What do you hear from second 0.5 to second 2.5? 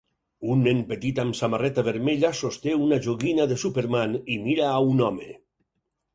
Un nen petit amb samarreta vermella